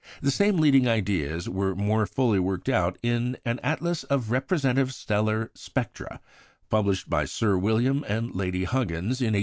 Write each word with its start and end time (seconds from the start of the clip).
The 0.19 0.31
same 0.31 0.57
leading 0.57 0.87
ideas 0.87 1.47
were 1.47 1.75
more 1.75 2.07
fully 2.07 2.39
worked 2.39 2.67
out 2.69 2.97
in 3.03 3.37
"An 3.45 3.59
Atlas 3.61 4.03
of 4.05 4.31
Representative 4.31 4.91
Stellar 4.95 5.51
Spectra," 5.53 6.19
published 6.71 7.07
by 7.07 7.25
Sir 7.25 7.55
William 7.55 8.03
and 8.07 8.33
Lady 8.33 8.63
Huggins 8.63 9.21
in 9.21 9.35
1899. 9.35 9.39